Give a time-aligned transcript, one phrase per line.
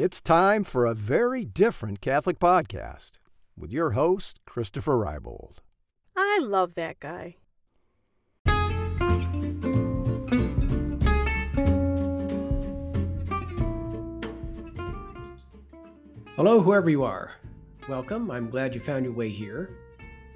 [0.00, 3.18] It's time for a very different Catholic podcast
[3.56, 5.56] with your host, Christopher Rybold.
[6.16, 7.38] I love that guy.
[16.36, 17.32] Hello, whoever you are.
[17.88, 18.30] Welcome.
[18.30, 19.68] I'm glad you found your way here.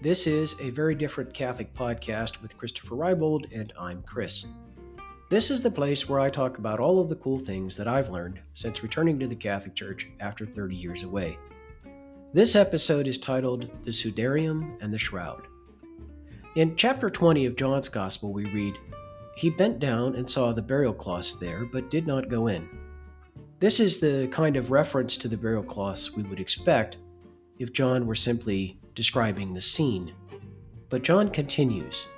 [0.00, 4.46] This is a very different Catholic podcast with Christopher Rybold, and I'm Chris.
[5.30, 8.10] This is the place where I talk about all of the cool things that I've
[8.10, 11.38] learned since returning to the Catholic Church after 30 years away.
[12.32, 15.46] This episode is titled The Sudarium and the Shroud.
[16.56, 18.74] In chapter 20 of John's Gospel, we read,
[19.36, 22.68] He bent down and saw the burial cloths there, but did not go in.
[23.60, 26.96] This is the kind of reference to the burial cloths we would expect
[27.60, 30.12] if John were simply describing the scene.
[30.88, 32.08] But John continues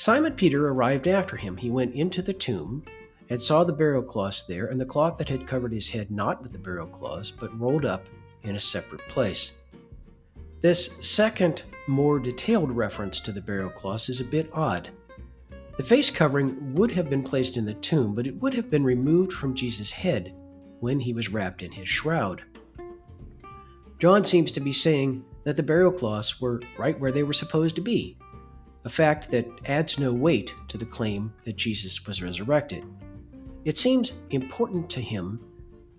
[0.00, 1.58] Simon Peter arrived after him.
[1.58, 2.82] He went into the tomb
[3.28, 6.42] and saw the burial cloths there, and the cloth that had covered his head not
[6.42, 8.06] with the burial cloths, but rolled up
[8.42, 9.52] in a separate place.
[10.62, 14.88] This second, more detailed reference to the burial cloths is a bit odd.
[15.76, 18.84] The face covering would have been placed in the tomb, but it would have been
[18.84, 20.32] removed from Jesus' head
[20.78, 22.42] when he was wrapped in his shroud.
[23.98, 27.76] John seems to be saying that the burial cloths were right where they were supposed
[27.76, 28.16] to be,
[28.84, 32.84] a fact that adds no weight to the claim that Jesus was resurrected.
[33.64, 35.40] It seems important to him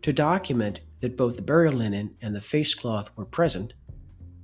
[0.02, 3.74] to document that both the burial linen and the face cloth were present,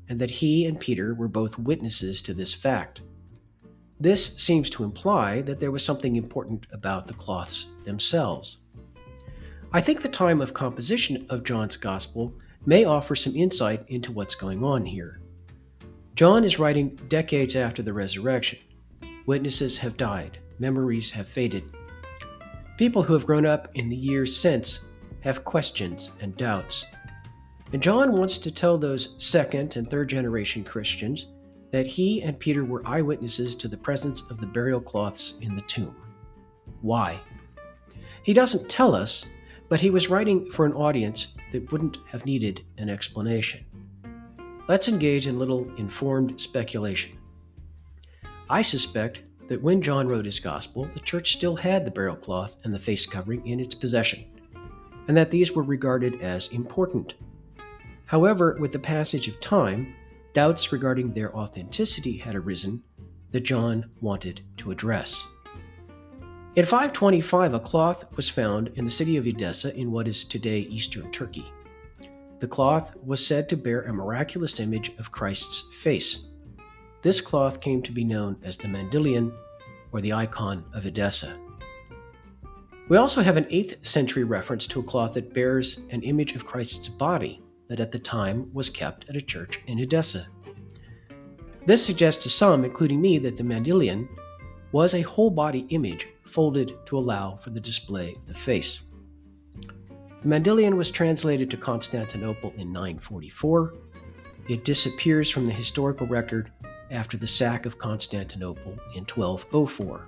[0.09, 3.01] and that he and Peter were both witnesses to this fact.
[3.99, 8.59] This seems to imply that there was something important about the cloths themselves.
[9.73, 12.33] I think the time of composition of John's Gospel
[12.65, 15.21] may offer some insight into what's going on here.
[16.17, 18.57] John is writing decades after the resurrection.
[19.27, 21.71] Witnesses have died, memories have faded.
[22.75, 24.79] People who have grown up in the years since
[25.21, 26.87] have questions and doubts.
[27.71, 31.27] And John wants to tell those second and third generation Christians
[31.69, 35.61] that he and Peter were eyewitnesses to the presence of the burial cloths in the
[35.67, 35.95] tomb.
[36.81, 37.19] Why?
[38.23, 39.23] He doesn't tell us,
[39.69, 43.63] but he was writing for an audience that wouldn't have needed an explanation.
[44.67, 47.17] Let's engage in a little informed speculation.
[48.49, 52.57] I suspect that when John wrote his gospel, the church still had the burial cloth
[52.65, 54.25] and the face covering in its possession,
[55.07, 57.13] and that these were regarded as important.
[58.07, 59.95] However, with the passage of time,
[60.33, 62.83] doubts regarding their authenticity had arisen
[63.31, 65.29] that John wanted to address.
[66.57, 70.61] In 525, a cloth was found in the city of Edessa in what is today
[70.61, 71.49] eastern Turkey.
[72.39, 76.27] The cloth was said to bear a miraculous image of Christ's face.
[77.01, 79.31] This cloth came to be known as the Mandylion,
[79.91, 81.39] or the icon of Edessa.
[82.89, 86.45] We also have an 8th century reference to a cloth that bears an image of
[86.45, 90.27] Christ's body that at the time was kept at a church in Edessa.
[91.65, 94.07] This suggests to some, including me, that the Mandylion
[94.71, 98.83] was a whole body image folded to allow for the display of the face.
[100.21, 103.75] The Mandylion was translated to Constantinople in 944.
[104.49, 106.51] It disappears from the historical record
[106.89, 110.05] after the sack of Constantinople in 1204.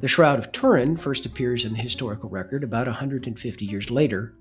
[0.00, 4.34] The Shroud of Turin first appears in the historical record about 150 years later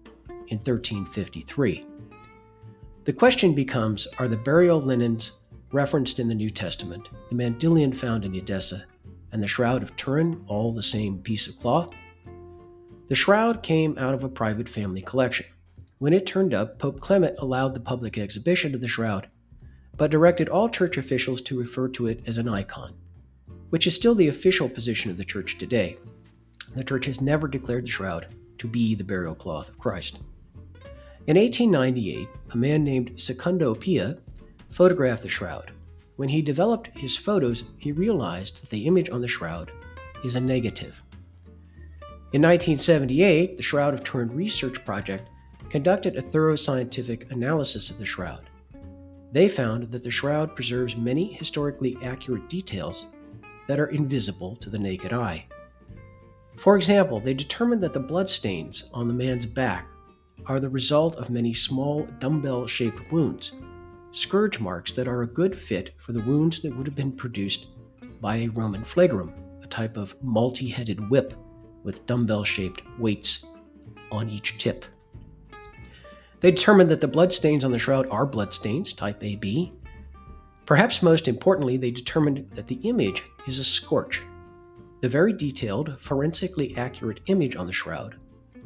[0.47, 1.85] in 1353.
[3.03, 5.33] The question becomes are the burial linens
[5.73, 8.85] referenced in the New Testament, the Mandylion found in Edessa,
[9.33, 11.93] and the Shroud of Turin all the same piece of cloth?
[13.13, 15.45] The shroud came out of a private family collection.
[15.99, 19.27] When it turned up, Pope Clement allowed the public exhibition of the shroud,
[19.95, 22.95] but directed all church officials to refer to it as an icon,
[23.69, 25.95] which is still the official position of the church today.
[26.75, 30.17] The church has never declared the shroud to be the burial cloth of Christ.
[31.27, 34.17] In 1898, a man named Secondo Pia
[34.71, 35.71] photographed the shroud
[36.15, 39.71] when he developed his photos, he realized that the image on the shroud
[40.23, 41.03] is a negative.
[42.33, 45.29] In 1978, the Shroud of Turin Research Project
[45.69, 48.49] conducted a thorough scientific analysis of the shroud.
[49.31, 53.05] They found that the shroud preserves many historically accurate details
[53.67, 55.45] that are invisible to the naked eye.
[56.57, 59.87] For example, they determined that the bloodstains on the man's back
[60.47, 63.51] are the result of many small dumbbell shaped wounds
[64.09, 67.67] scourge marks that are a good fit for the wounds that would have been produced
[68.21, 69.33] by a Roman flagrum,
[69.63, 71.35] a type of multi headed whip
[71.83, 73.45] with dumbbell shaped weights
[74.11, 74.85] on each tip.
[76.39, 79.71] They determined that the bloodstains on the shroud are bloodstains, type AB.
[80.65, 84.21] Perhaps most importantly, they determined that the image is a scorch.
[85.01, 88.15] The very detailed, forensically accurate image on the shroud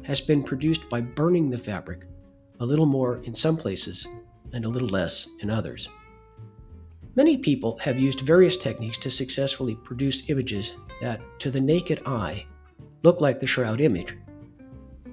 [0.02, 2.06] has been produced by burning the fabric,
[2.60, 4.06] a little more in some places
[4.52, 5.88] and a little less in others.
[7.16, 12.46] Many people have used various techniques to successfully produce images that, to the naked eye,
[13.02, 14.16] look like the shroud image.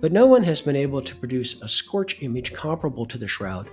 [0.02, 3.70] But no one has been able to produce a scorch image comparable to the shroud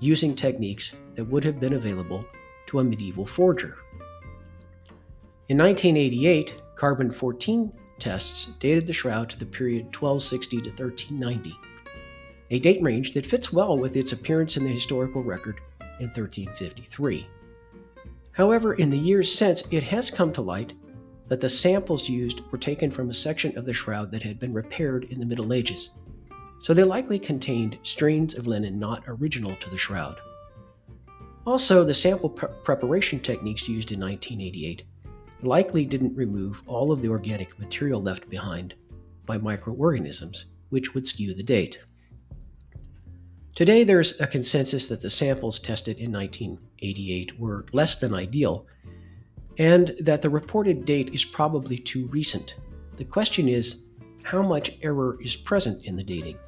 [0.00, 2.24] using techniques that would have been available
[2.66, 3.78] to a medieval forger.
[5.48, 11.56] In 1988, carbon 14 tests dated the shroud to the period 1260 to 1390,
[12.50, 15.60] a date range that fits well with its appearance in the historical record
[16.00, 17.26] in 1353.
[18.32, 20.72] However, in the years since, it has come to light
[21.32, 24.52] that the samples used were taken from a section of the shroud that had been
[24.52, 25.88] repaired in the Middle Ages,
[26.60, 30.20] so they likely contained strains of linen not original to the shroud.
[31.46, 34.82] Also, the sample pre- preparation techniques used in 1988
[35.40, 38.74] likely didn't remove all of the organic material left behind
[39.24, 41.80] by microorganisms, which would skew the date.
[43.54, 48.66] Today, there's a consensus that the samples tested in 1988 were less than ideal,
[49.58, 52.56] and that the reported date is probably too recent.
[52.96, 53.82] The question is
[54.22, 56.38] how much error is present in the dating?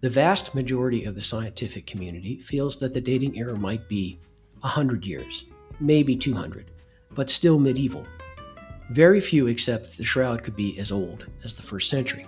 [0.00, 4.20] The vast majority of the scientific community feels that the dating error might be
[4.60, 5.44] 100 years,
[5.80, 6.70] maybe 200,
[7.14, 8.04] but still medieval.
[8.90, 12.26] Very few accept that the shroud could be as old as the first century.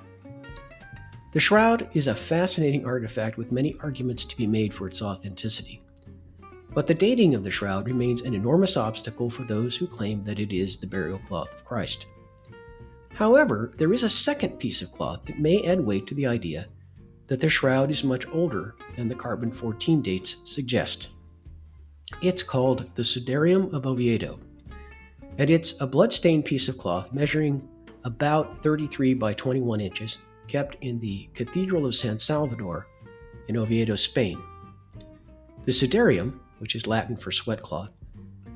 [1.33, 5.81] The shroud is a fascinating artifact with many arguments to be made for its authenticity.
[6.73, 10.39] But the dating of the shroud remains an enormous obstacle for those who claim that
[10.39, 12.07] it is the burial cloth of Christ.
[13.13, 16.69] However, there is a second piece of cloth that may add weight to the idea
[17.27, 21.11] that the shroud is much older than the carbon 14 dates suggest.
[22.23, 24.39] It's called the Sudarium of Oviedo,
[25.39, 27.69] and it's a blood-stained piece of cloth measuring
[28.05, 30.19] about 33 by 21 inches
[30.49, 32.87] kept in the Cathedral of San Salvador
[33.49, 34.43] in Oviedo, Spain.
[35.65, 37.91] The sudarium, which is Latin for sweat cloth,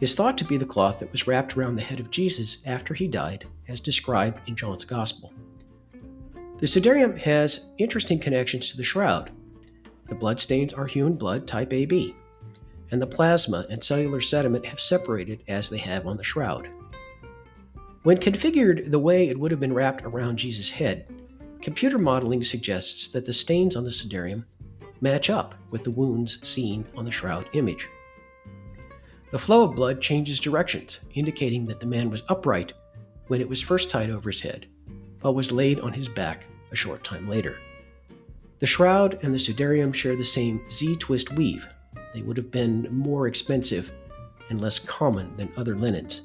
[0.00, 2.94] is thought to be the cloth that was wrapped around the head of Jesus after
[2.94, 5.32] he died, as described in John's Gospel.
[6.58, 9.32] The sudarium has interesting connections to the shroud.
[10.08, 12.14] The bloodstains are human blood type AB,
[12.90, 16.68] and the plasma and cellular sediment have separated as they have on the shroud.
[18.02, 21.06] When configured the way it would have been wrapped around Jesus' head,
[21.64, 24.44] Computer modeling suggests that the stains on the sudarium
[25.00, 27.88] match up with the wounds seen on the shroud image.
[29.34, 32.72] The flow of blood changes directions, indicating that the man was upright
[33.26, 34.66] when it was first tied over his head,
[35.20, 37.58] but was laid on his back a short time later.
[38.60, 41.66] The shroud and the sudarium share the same Z twist weave.
[42.12, 43.90] They would have been more expensive
[44.50, 46.22] and less common than other linens.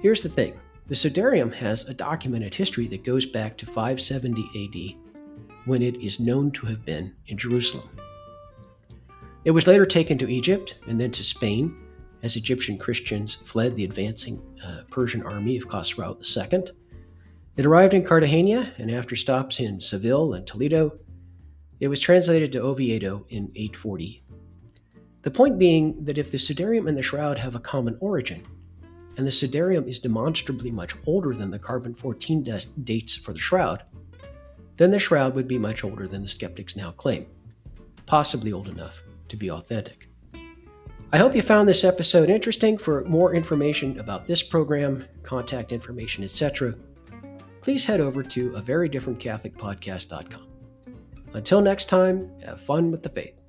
[0.00, 5.20] Here's the thing the Sudarium has a documented history that goes back to 570 AD,
[5.66, 7.88] when it is known to have been in Jerusalem.
[9.46, 11.72] It was later taken to Egypt and then to Spain
[12.24, 16.64] as Egyptian Christians fled the advancing uh, Persian army of Khosrau II.
[17.56, 20.98] It arrived in Cartagena, and after stops in Seville and Toledo,
[21.78, 24.24] it was translated to Oviedo in 840.
[25.22, 28.44] The point being that if the Sudarium and the Shroud have a common origin,
[29.16, 33.38] and the Sudarium is demonstrably much older than the carbon 14 de- dates for the
[33.38, 33.84] shroud,
[34.76, 37.26] then the shroud would be much older than the skeptics now claim,
[38.06, 40.08] possibly old enough to be authentic.
[41.12, 42.76] I hope you found this episode interesting.
[42.76, 46.74] For more information about this program, contact information, etc.,
[47.60, 50.46] please head over to a very different Catholic podcast.com.
[51.32, 53.40] Until next time, have fun with the faith.